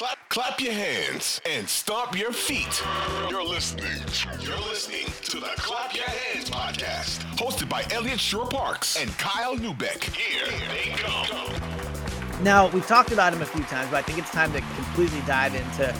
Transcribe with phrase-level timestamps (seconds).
[0.00, 2.82] Clap, clap, your hands and stomp your feet.
[3.28, 3.84] You're listening.
[4.40, 10.02] You're listening to the Clap Your Hands podcast, hosted by Eliot Shorr-Parks and Kyle Neubeck.
[10.04, 12.42] Here they come.
[12.42, 15.20] Now, we've talked about him a few times, but I think it's time to completely
[15.26, 15.92] dive into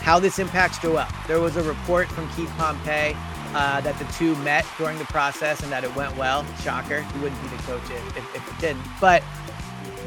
[0.00, 1.04] how this impacts Joel.
[1.28, 3.14] There was a report from Keith Pompey
[3.52, 6.46] uh, that the two met during the process and that it went well.
[6.62, 7.02] Shocker.
[7.02, 8.86] He wouldn't be the coach if, if, if it didn't.
[8.98, 9.22] But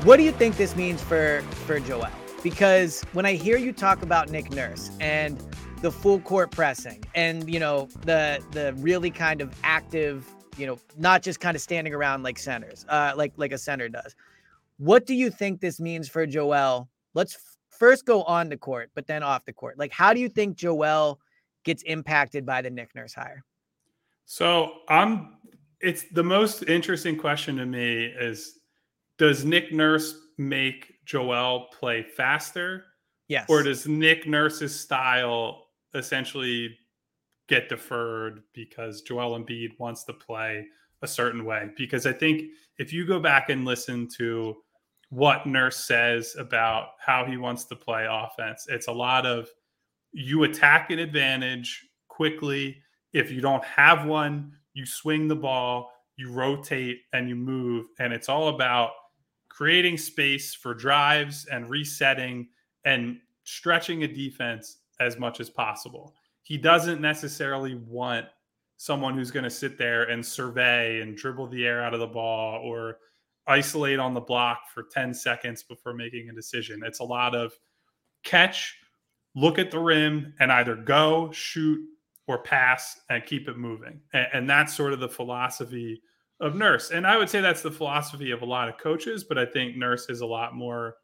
[0.04, 2.10] what do you think this means for, for Joel?
[2.46, 5.44] Because when I hear you talk about Nick Nurse and
[5.82, 10.78] the full court pressing and you know the the really kind of active, you know,
[10.96, 14.16] not just kind of standing around like centers, uh, like like a center does.
[14.78, 16.88] What do you think this means for Joel?
[17.16, 19.80] Let's f- first go on the court, but then off the court.
[19.80, 21.20] Like, how do you think Joel
[21.64, 23.44] gets impacted by the Nick Nurse hire?
[24.26, 25.38] So I'm.
[25.82, 28.60] It's the most interesting question to me is,
[29.18, 32.86] does Nick Nurse make Joel play faster?
[33.28, 33.46] Yes.
[33.50, 36.78] Or does Nick Nurse's style essentially
[37.48, 40.66] get deferred because Joel Embiid wants to play
[41.02, 41.70] a certain way?
[41.78, 44.58] Because I think if you go back and listen to
[45.10, 49.50] what Nurse says about how he wants to play offense, it's a lot of
[50.12, 52.78] you attack an advantage quickly.
[53.14, 57.88] If you don't have one, you swing the ball, you rotate, and you move.
[58.00, 58.92] And it's all about
[59.56, 62.46] creating space for drives and resetting
[62.84, 66.14] and stretching a defense as much as possible.
[66.44, 68.26] He doesn't necessarily want
[68.76, 72.08] someone who's going to sit there and survey and dribble the air out of the
[72.08, 72.98] ball or
[73.48, 76.82] isolate on the block for 10 seconds before making a decision.
[76.84, 77.54] It's a lot of
[78.24, 78.76] catch,
[79.36, 81.80] look at the rim, and either go, shoot,
[82.28, 84.02] or pass and keep it moving.
[84.12, 86.02] And, and that's sort of the philosophy
[86.40, 86.92] of Nurse.
[86.92, 89.78] And I would say that's the philosophy of a lot of coaches, but I think
[89.78, 90.96] Nurse is a lot more,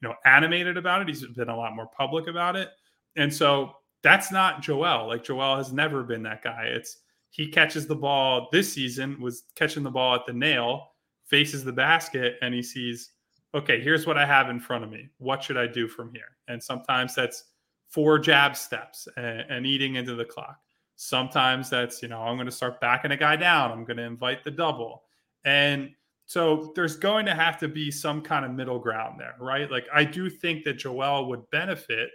[0.00, 1.08] you know, animated about it.
[1.08, 2.70] He's been a lot more public about it.
[3.16, 3.72] And so
[4.02, 5.08] that's not Joel.
[5.08, 6.64] Like Joel has never been that guy.
[6.64, 6.98] It's
[7.30, 10.92] he catches the ball this season was catching the ball at the nail,
[11.26, 13.10] faces the basket and he sees,
[13.54, 15.08] okay, here's what I have in front of me.
[15.18, 16.36] What should I do from here?
[16.48, 17.44] And sometimes that's
[17.88, 20.58] four jab steps and, and eating into the clock.
[21.00, 23.70] Sometimes that's, you know, I'm going to start backing a guy down.
[23.70, 25.04] I'm going to invite the double.
[25.44, 25.90] And
[26.26, 29.70] so there's going to have to be some kind of middle ground there, right?
[29.70, 32.10] Like I do think that Joel would benefit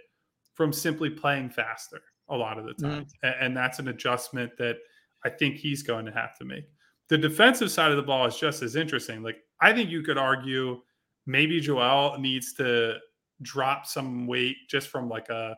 [0.52, 3.06] from simply playing faster a lot of the time.
[3.24, 3.42] Mm-hmm.
[3.42, 4.76] And that's an adjustment that
[5.24, 6.66] I think he's going to have to make.
[7.08, 9.22] The defensive side of the ball is just as interesting.
[9.22, 10.82] Like I think you could argue
[11.24, 12.98] maybe Joel needs to
[13.40, 15.56] drop some weight just from like a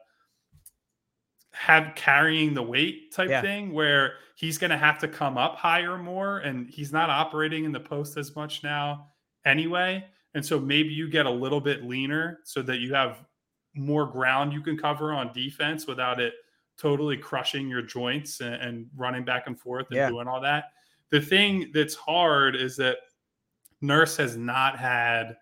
[1.57, 3.41] have carrying the weight type yeah.
[3.41, 7.65] thing where he's going to have to come up higher more and he's not operating
[7.65, 9.07] in the post as much now
[9.47, 13.25] anyway and so maybe you get a little bit leaner so that you have
[13.75, 16.35] more ground you can cover on defense without it
[16.77, 20.11] totally crushing your joints and, and running back and forth and yeah.
[20.11, 20.67] doing all that
[21.11, 22.99] the thing that's hard is that
[23.81, 25.37] nurse has not had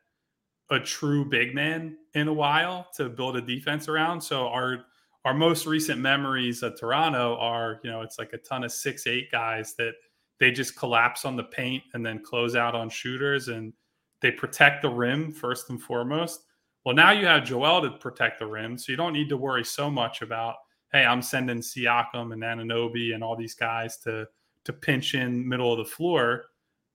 [0.71, 4.85] a true big man in a while to build a defense around so our
[5.25, 9.07] our most recent memories of Toronto are, you know, it's like a ton of six
[9.07, 9.95] eight guys that
[10.39, 13.73] they just collapse on the paint and then close out on shooters and
[14.21, 16.45] they protect the rim first and foremost.
[16.85, 19.65] Well, now you have Joel to protect the rim, so you don't need to worry
[19.65, 20.57] so much about,
[20.93, 24.27] hey, I'm sending Siakam and Anunoby and all these guys to
[24.65, 26.47] to pinch in middle of the floor.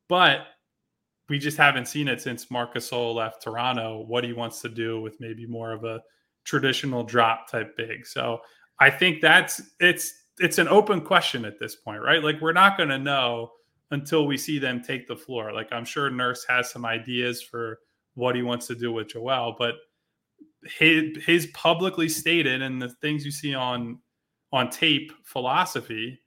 [0.08, 0.48] But
[1.28, 4.04] we just haven't seen it since Marcus Gasol left Toronto.
[4.08, 6.02] What he wants to do with maybe more of a
[6.50, 8.08] traditional drop type big.
[8.08, 8.40] So
[8.80, 12.24] I think that's it's it's an open question at this point, right?
[12.24, 13.52] Like we're not going to know
[13.92, 15.54] until we see them take the floor.
[15.54, 17.80] Like I'm sure Nurse has some ideas for
[18.16, 19.76] what he wants to do with Joel, but
[20.64, 24.00] his his publicly stated and the things you see on
[24.52, 26.20] on tape philosophy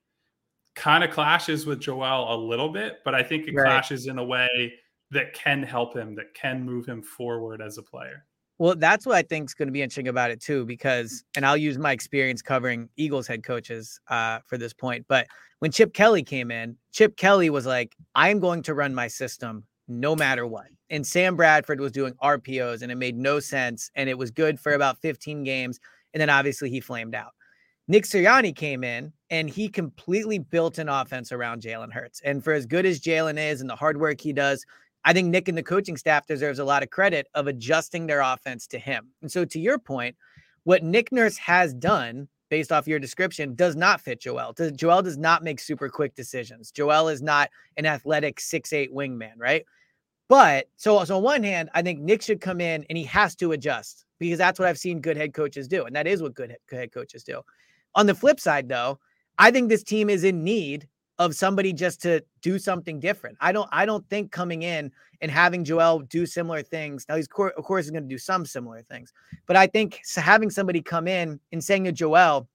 [0.75, 3.67] kind of clashes with Joel a little bit, but I think it right.
[3.67, 4.73] clashes in a way
[5.11, 8.25] that can help him, that can move him forward as a player.
[8.59, 11.45] Well, that's what I think is going to be interesting about it too, because, and
[11.45, 15.05] I'll use my experience covering Eagles head coaches uh, for this point.
[15.09, 15.27] But
[15.59, 19.65] when Chip Kelly came in, Chip Kelly was like, "I'm going to run my system
[19.89, 23.91] no matter what," and Sam Bradford was doing RPOs and it made no sense.
[23.97, 25.81] And it was good for about 15 games.
[26.13, 27.33] And then obviously he flamed out.
[27.89, 32.21] Nick Sirianni came in and he completely built an offense around Jalen Hurts.
[32.21, 34.67] And for as good as Jalen is and the hard work he does,
[35.05, 38.21] I think Nick and the coaching staff deserves a lot of credit of adjusting their
[38.21, 39.09] offense to him.
[39.21, 40.17] And so, to your point,
[40.65, 44.55] what Nick Nurse has done, based off your description, does not fit Joel.
[44.77, 46.71] Joel does not make super quick decisions.
[46.71, 49.65] Joel is not an athletic six eight wingman, right?
[50.29, 53.35] But so, so on one hand, I think Nick should come in and he has
[53.37, 56.35] to adjust because that's what I've seen good head coaches do, and that is what
[56.35, 57.43] good head coaches do.
[57.97, 58.99] On the flip side, though,
[59.39, 60.89] I think this team is in need
[61.25, 63.37] of somebody just to do something different.
[63.41, 67.07] I don't I don't think coming in and having Joel do similar things.
[67.09, 69.13] Now he's of course he's going to do some similar things,
[69.47, 72.49] but I think having somebody come in and saying to Joel,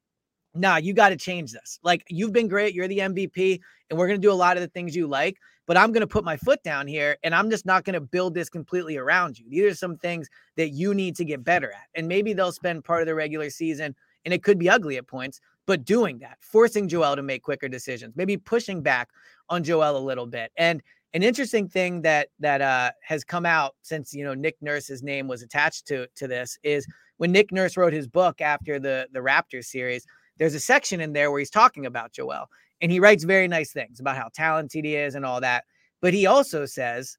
[0.54, 1.80] "Nah, you got to change this.
[1.84, 3.60] Like you've been great, you're the MVP,
[3.90, 5.38] and we're going to do a lot of the things you like,
[5.68, 8.02] but I'm going to put my foot down here and I'm just not going to
[8.02, 9.46] build this completely around you.
[9.50, 11.88] These are some things that you need to get better at.
[11.94, 15.08] And maybe they'll spend part of the regular season and it could be ugly at
[15.08, 19.10] points, but doing that, forcing Joel to make quicker decisions, maybe pushing back
[19.50, 20.52] on Joel a little bit.
[20.58, 20.82] And
[21.14, 25.28] an interesting thing that that uh, has come out since you know Nick Nurse's name
[25.28, 26.88] was attached to to this is
[27.18, 30.06] when Nick Nurse wrote his book after the the Raptors series.
[30.38, 32.48] There's a section in there where he's talking about Joel,
[32.82, 35.66] and he writes very nice things about how talented he is and all that.
[36.02, 37.18] But he also says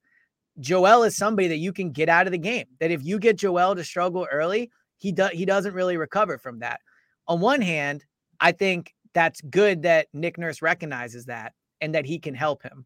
[0.59, 2.67] Joel is somebody that you can get out of the game.
[2.79, 6.59] That if you get Joel to struggle early, he does he doesn't really recover from
[6.59, 6.79] that.
[7.27, 8.05] On one hand,
[8.39, 12.85] I think that's good that Nick Nurse recognizes that and that he can help him.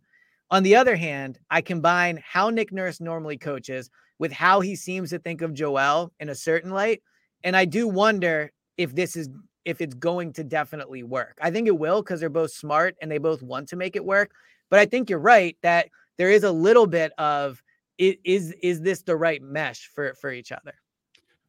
[0.52, 3.90] On the other hand, I combine how Nick Nurse normally coaches
[4.20, 7.02] with how he seems to think of Joel in a certain light.
[7.44, 9.30] And I do wonder if this is
[9.66, 11.38] if it's going to definitely work.
[11.42, 14.04] I think it will because they're both smart and they both want to make it
[14.04, 14.32] work.
[14.70, 17.64] But I think you're right that there is a little bit of
[17.98, 20.74] is is this the right mesh for for each other?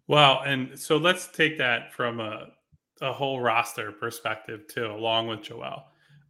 [0.06, 2.48] Well, and so let's take that from a
[3.00, 5.84] a whole roster perspective too, along with Joel.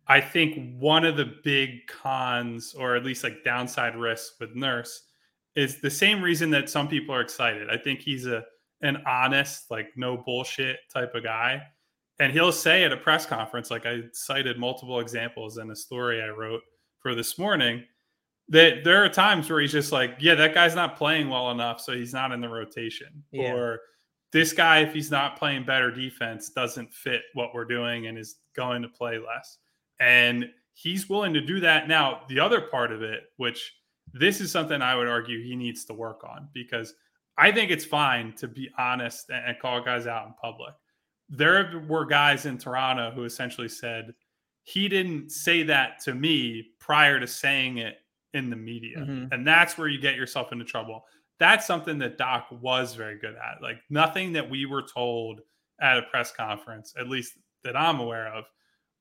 [0.06, 5.02] I think one of the big cons, or at least like downside risks with Nurse,
[5.56, 7.70] is the same reason that some people are excited.
[7.70, 8.44] I think he's a
[8.82, 11.62] an honest, like no bullshit type of guy.
[12.20, 16.22] And he'll say at a press conference, like I cited multiple examples in a story
[16.22, 16.60] I wrote
[17.00, 17.82] for this morning,
[18.48, 21.80] that there are times where he's just like, yeah, that guy's not playing well enough,
[21.80, 23.24] so he's not in the rotation.
[23.32, 23.54] Yeah.
[23.54, 23.80] Or
[24.34, 28.40] this guy, if he's not playing better defense, doesn't fit what we're doing and is
[28.56, 29.58] going to play less.
[30.00, 31.86] And he's willing to do that.
[31.86, 33.72] Now, the other part of it, which
[34.12, 36.94] this is something I would argue he needs to work on because
[37.38, 40.74] I think it's fine to be honest and call guys out in public.
[41.28, 44.14] There were guys in Toronto who essentially said,
[44.64, 47.98] he didn't say that to me prior to saying it
[48.32, 48.98] in the media.
[48.98, 49.32] Mm-hmm.
[49.32, 51.04] And that's where you get yourself into trouble
[51.38, 53.62] that's something that Doc was very good at.
[53.62, 55.40] Like nothing that we were told
[55.80, 57.34] at a press conference, at least
[57.64, 58.44] that I'm aware of,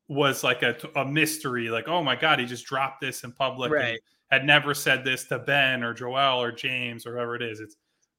[0.07, 1.69] was like a, a mystery.
[1.69, 3.71] Like, oh my God, he just dropped this in public.
[3.71, 3.99] Right.
[4.31, 7.59] had never said this to Ben or Joel or James or whoever it is.
[7.59, 7.75] It's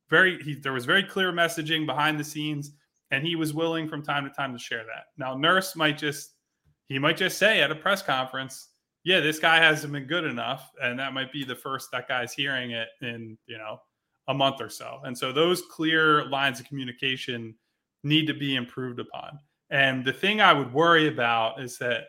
[0.09, 2.73] very, he, there was very clear messaging behind the scenes,
[3.11, 5.07] and he was willing from time to time to share that.
[5.19, 6.35] Now, Nurse might just,
[6.87, 8.69] he might just say at a press conference,
[9.03, 10.71] yeah, this guy hasn't been good enough.
[10.83, 13.81] And that might be the first that guy's hearing it in, you know,
[14.29, 15.01] a month or so.
[15.05, 17.55] And so those clear lines of communication
[18.03, 19.39] need to be improved upon.
[19.71, 22.05] And the thing I would worry about is that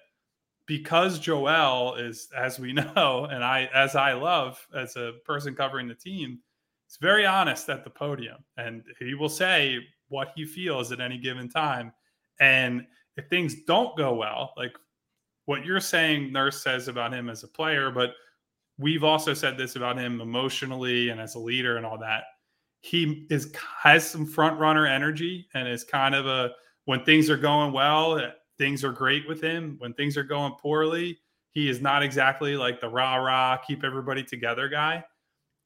[0.68, 5.88] because Joel is, as we know, and I, as I love as a person covering
[5.88, 6.40] the team,
[6.88, 11.18] he's very honest at the podium and he will say what he feels at any
[11.18, 11.92] given time.
[12.40, 12.86] And
[13.18, 14.76] if things don't go well, like
[15.46, 18.14] what you're saying, Nurse says about him as a player, but
[18.78, 22.24] we've also said this about him emotionally and as a leader and all that.
[22.82, 23.52] He is
[23.82, 26.52] has some front runner energy and is kind of a
[26.86, 29.76] when things are going well, eh, things are great with him.
[29.80, 31.18] When things are going poorly,
[31.50, 35.04] he is not exactly like the rah rah keep everybody together guy.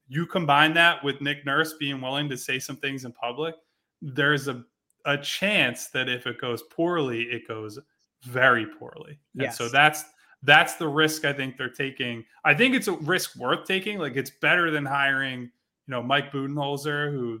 [0.08, 3.54] You combine that with Nick Nurse being willing to say some things in public,
[4.00, 4.64] there's a
[5.06, 7.78] a chance that if it goes poorly, it goes
[8.22, 9.18] very poorly.
[9.38, 10.04] And so that's
[10.42, 12.24] that's the risk I think they're taking.
[12.44, 13.98] I think it's a risk worth taking.
[13.98, 15.50] Like it's better than hiring, you
[15.88, 17.40] know, Mike Budenholzer, who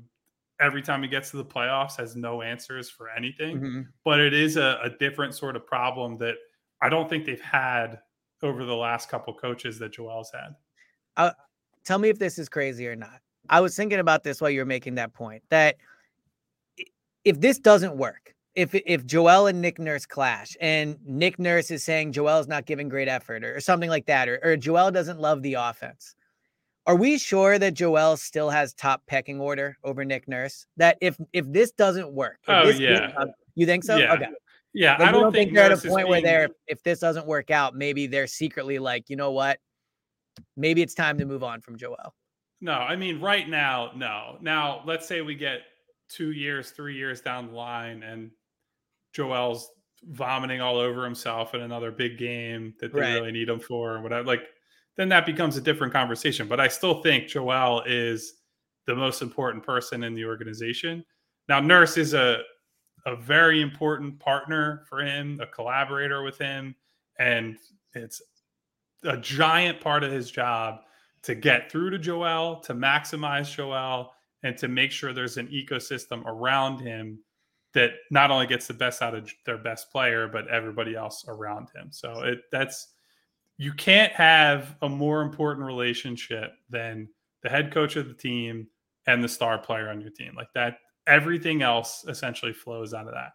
[0.60, 3.56] every time he gets to the playoffs has no answers for anything.
[3.56, 3.80] Mm-hmm.
[4.04, 6.34] But it is a, a, different sort of problem that
[6.82, 8.00] I don't think they've had
[8.42, 10.54] over the last couple coaches that Joel's had.
[11.16, 11.32] Uh,
[11.84, 13.20] tell me if this is crazy or not.
[13.48, 15.76] I was thinking about this while you were making that point that
[17.24, 21.84] if this doesn't work, if if Joel and Nick Nurse clash and Nick Nurse is
[21.84, 25.20] saying Joel's not giving great effort or, or something like that, or, or Joel doesn't
[25.20, 26.14] love the offense,
[26.86, 30.66] Are we sure that Joel still has top pecking order over Nick Nurse?
[30.76, 33.12] That if if this doesn't work, oh this, yeah,
[33.54, 33.96] you think so?
[33.96, 34.14] Yeah.
[34.14, 34.26] Okay.
[34.72, 37.00] Yeah, like, I don't, don't think, think, they're at a point where they're if this
[37.00, 39.58] doesn't work out, maybe they're secretly like, you know what?
[40.56, 42.14] Maybe it's time to move on from Joel.
[42.60, 44.38] No, I mean right now, no.
[44.40, 45.60] Now let's say we get
[46.08, 48.30] two years, three years down the line, and
[49.12, 49.70] Joel's
[50.04, 53.14] vomiting all over himself in another big game that they Right.
[53.14, 54.26] really need him for, or whatever.
[54.26, 54.48] Like,
[54.96, 56.48] then that becomes a different conversation.
[56.48, 58.34] But I still think Joel is
[58.86, 61.04] the most important person in the organization.
[61.48, 62.42] Now, Nurse is a
[63.06, 66.74] a very important partner for him, a collaborator with him,
[67.18, 67.56] and
[67.94, 68.20] it's
[69.04, 70.80] a giant part of his job
[71.22, 74.12] to get through to Joel, to maximize Joel,
[74.42, 77.18] and to make sure there's an ecosystem around him
[77.74, 81.68] that not only gets the best out of their best player, but everybody else around
[81.74, 81.88] him.
[81.90, 82.88] So it that's
[83.58, 87.08] you can't have a more important relationship than
[87.42, 88.66] the head coach of the team
[89.06, 90.34] and the star player on your team.
[90.36, 93.32] Like that, everything else essentially flows out of that.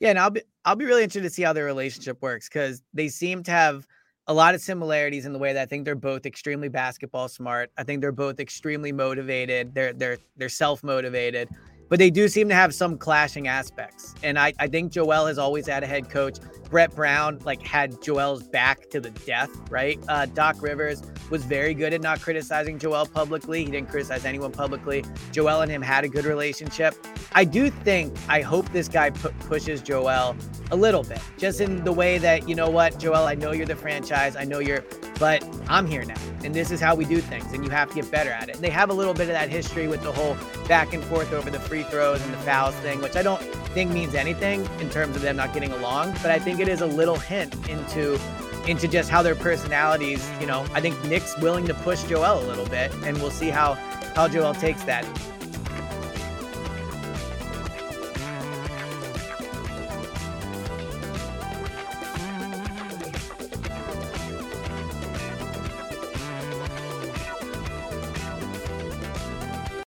[0.00, 2.82] Yeah, and I'll be I'll be really interested to see how their relationship works because
[2.92, 3.86] they seem to have
[4.26, 7.70] a lot of similarities in the way that I think they're both extremely basketball smart.
[7.76, 9.74] I think they're both extremely motivated.
[9.74, 11.48] They're they're they're self motivated,
[11.92, 14.14] but they do seem to have some clashing aspects.
[14.22, 16.38] And I I think Joel has always had a head coach.
[16.70, 20.00] Brett Brown like had Joel's back to the death, right?
[20.08, 23.66] Uh, Doc Rivers was very good at not criticizing Joel publicly.
[23.66, 25.04] He didn't criticize anyone publicly.
[25.32, 26.94] Joel and him had a good relationship.
[27.32, 30.34] I do think, I hope this guy pu- pushes Joel
[30.70, 33.66] a little bit, just in the way that, you know what, Joel, I know you're
[33.66, 34.34] the franchise.
[34.34, 34.82] I know you're,
[35.22, 36.16] but I'm here now.
[36.42, 37.52] And this is how we do things.
[37.52, 38.56] And you have to get better at it.
[38.56, 40.36] And they have a little bit of that history with the whole
[40.66, 43.92] back and forth over the free throws and the fouls thing, which I don't think
[43.92, 46.10] means anything in terms of them not getting along.
[46.22, 48.18] But I think it is a little hint into
[48.66, 52.46] into just how their personalities, you know, I think Nick's willing to push Joel a
[52.46, 53.74] little bit, and we'll see how
[54.16, 55.06] how Joel takes that.